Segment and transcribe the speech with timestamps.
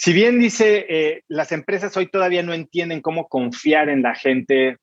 [0.00, 4.76] Si bien dice, eh, las empresas hoy todavía no entienden cómo confiar en la gente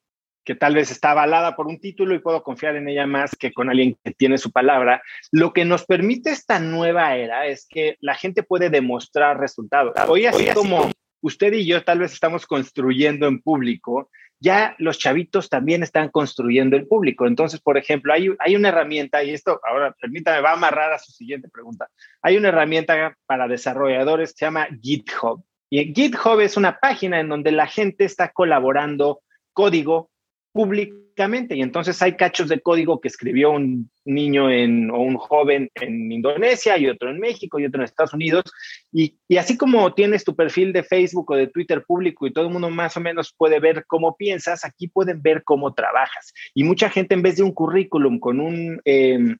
[0.44, 3.54] que tal vez está avalada por un título y puedo confiar en ella más que
[3.54, 5.02] con alguien que tiene su palabra.
[5.32, 9.94] Lo que nos permite esta nueva era es que la gente puede demostrar resultados.
[10.06, 10.92] Hoy así como
[11.22, 14.10] usted y yo tal vez estamos construyendo en público,
[14.40, 17.26] ya los chavitos también están construyendo el público.
[17.26, 21.00] Entonces, por ejemplo, hay, hay una herramienta, y esto ahora permítame, va a amarrar a
[21.00, 21.90] su siguiente pregunta.
[22.22, 25.44] Hay una herramienta para desarrolladores que se llama GitHub.
[25.70, 29.22] Y GitHub es una página en donde la gente está colaborando
[29.54, 30.12] código
[30.56, 31.58] públicamente.
[31.58, 36.10] Y entonces hay cachos de código que escribió un niño en, o un joven en
[36.10, 38.46] Indonesia y otro en México y otro en Estados Unidos.
[38.90, 42.46] Y, y, así como tienes tu perfil de Facebook o de Twitter público y todo
[42.46, 46.32] el mundo más o menos puede ver cómo piensas, aquí pueden ver cómo trabajas.
[46.54, 48.80] Y mucha gente en vez de un currículum con un...
[48.86, 49.36] Em,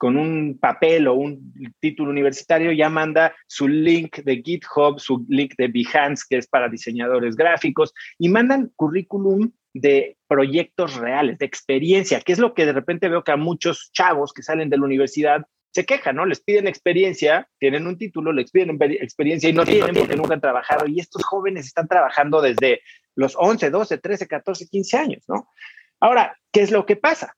[0.00, 5.52] con un papel o un título universitario, ya manda su link de GitHub, su link
[5.58, 12.22] de Behance, que es para diseñadores gráficos, y mandan currículum de proyectos reales, de experiencia,
[12.22, 14.86] que es lo que de repente veo que a muchos chavos que salen de la
[14.86, 16.24] universidad se quejan, ¿no?
[16.24, 20.40] Les piden experiencia, tienen un título, les piden experiencia y no tienen porque nunca han
[20.40, 20.86] trabajado.
[20.86, 22.80] Y estos jóvenes están trabajando desde
[23.16, 25.46] los 11, 12, 13, 14, 15 años, ¿no?
[26.00, 27.36] Ahora, ¿qué es lo que pasa?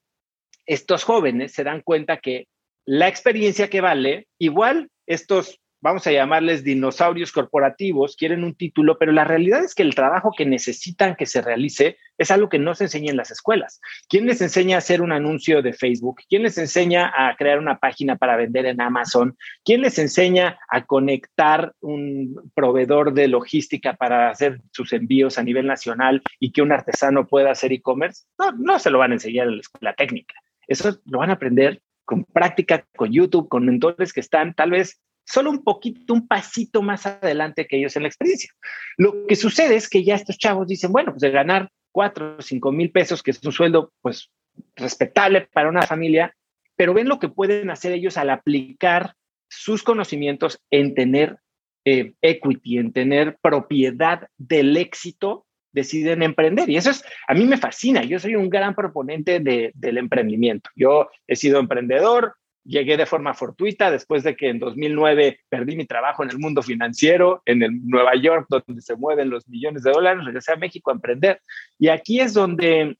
[0.64, 2.46] Estos jóvenes se dan cuenta que
[2.84, 9.10] la experiencia que vale, igual estos vamos a llamarles dinosaurios corporativos, quieren un título, pero
[9.10, 12.74] la realidad es que el trabajo que necesitan que se realice es algo que no
[12.74, 13.80] se enseña en las escuelas.
[14.08, 16.20] ¿Quién les enseña a hacer un anuncio de Facebook?
[16.28, 19.36] ¿Quién les enseña a crear una página para vender en Amazon?
[19.64, 25.66] ¿Quién les enseña a conectar un proveedor de logística para hacer sus envíos a nivel
[25.66, 28.22] nacional y que un artesano pueda hacer e-commerce?
[28.38, 30.34] No, no se lo van a enseñar en la escuela técnica.
[30.68, 35.00] Eso lo van a aprender con práctica, con YouTube, con mentores que están tal vez
[35.24, 38.50] solo un poquito, un pasito más adelante que ellos en la experiencia.
[38.96, 42.42] Lo que sucede es que ya estos chavos dicen, bueno, pues de ganar cuatro o
[42.42, 44.30] cinco mil pesos, que es un sueldo pues
[44.76, 46.34] respetable para una familia,
[46.76, 49.14] pero ven lo que pueden hacer ellos al aplicar
[49.48, 51.38] sus conocimientos en tener
[51.84, 56.68] eh, equity, en tener propiedad del éxito, deciden emprender.
[56.68, 58.02] Y eso es, a mí me fascina.
[58.04, 60.70] Yo soy un gran proponente del emprendimiento.
[60.76, 62.34] Yo he sido emprendedor,
[62.64, 66.62] Llegué de forma fortuita después de que en 2009 perdí mi trabajo en el mundo
[66.62, 70.90] financiero, en el Nueva York, donde se mueven los millones de dólares, regresé a México
[70.90, 71.40] a emprender.
[71.76, 72.96] Y aquí es donde,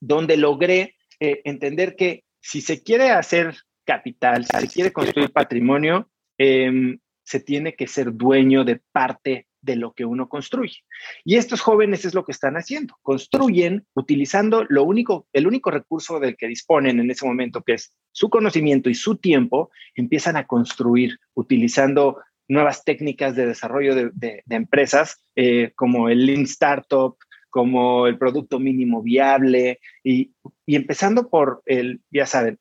[0.00, 6.08] donde logré eh, entender que si se quiere hacer capital, si se quiere construir patrimonio,
[6.38, 10.78] em, se tiene que ser dueño de parte de lo que uno construye.
[11.24, 16.20] Y estos jóvenes es lo que están haciendo, construyen utilizando lo único, el único recurso
[16.20, 20.46] del que disponen en ese momento, que es su conocimiento y su tiempo, empiezan a
[20.46, 22.18] construir utilizando
[22.48, 27.16] nuevas técnicas de desarrollo de, empresas eh, como el Lean Startup,
[27.50, 30.32] como el producto mínimo viable y,
[30.66, 32.58] empezando por el, ya saben,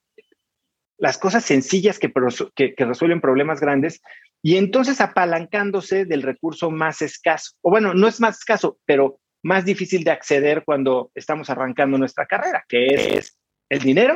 [0.98, 2.12] las cosas sencillas que,
[2.56, 4.02] que, resuelven problemas grandes
[4.48, 9.66] y entonces apalancándose del recurso más escaso, o bueno, no es más escaso, pero más
[9.66, 12.86] difícil de acceder cuando estamos arrancando nuestra carrera, que
[13.18, 13.38] es
[13.68, 14.14] el dinero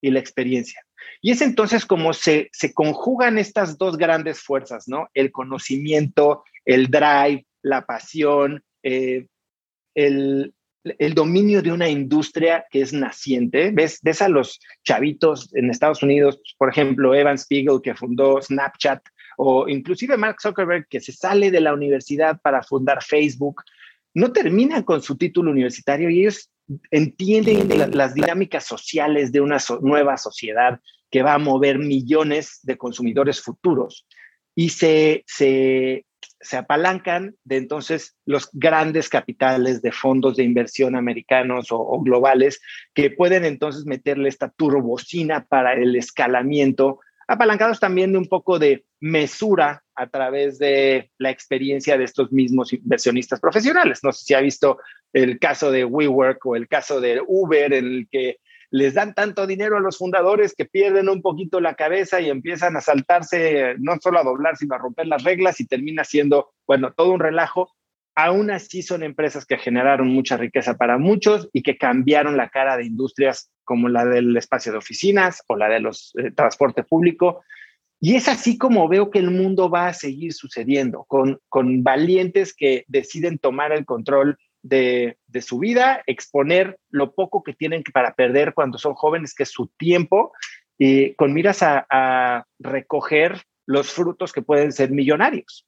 [0.00, 0.80] y la experiencia.
[1.20, 5.10] Y es entonces como se, se conjugan estas dos grandes fuerzas, ¿no?
[5.12, 9.26] El conocimiento, el drive, la pasión, eh,
[9.94, 13.70] el, el dominio de una industria que es naciente.
[13.70, 19.02] ¿Ves, ves a los chavitos en Estados Unidos, por ejemplo, Evan Spiegel, que fundó Snapchat,
[19.36, 23.62] o inclusive Mark Zuckerberg, que se sale de la universidad para fundar Facebook,
[24.14, 26.50] no terminan con su título universitario y ellos
[26.90, 30.80] entienden las dinámicas sociales de una nueva sociedad
[31.10, 34.06] que va a mover millones de consumidores futuros
[34.54, 36.06] y se, se,
[36.40, 42.60] se apalancan de entonces los grandes capitales de fondos de inversión americanos o, globales
[42.94, 48.84] que pueden entonces meterle esta turbocina para el escalamiento, apalancados también de un poco de
[49.00, 54.00] mesura a través de la experiencia de estos mismos inversionistas profesionales.
[54.02, 54.78] No sé si ha visto
[55.12, 58.38] el caso de WeWork o el caso de Uber, en el que
[58.70, 62.76] les dan tanto dinero a los fundadores que pierden un poquito la cabeza y empiezan
[62.76, 66.92] a saltarse, no solo a doblar, sino a romper las reglas y termina siendo, bueno,
[66.92, 67.70] todo un relajo.
[68.16, 72.76] Aún así son empresas que generaron mucha riqueza para muchos y que cambiaron la cara
[72.76, 77.42] de industrias como la del espacio de oficinas o la de los eh, transporte público.
[78.00, 82.54] Y es así como veo que el mundo va a seguir sucediendo, con, con valientes
[82.54, 88.54] que deciden tomar el control de, su vida, exponer lo poco que tienen para perder
[88.54, 90.32] cuando son jóvenes, que es su tiempo,
[90.78, 95.66] y con miras a, recoger los frutos que pueden ser millonarios.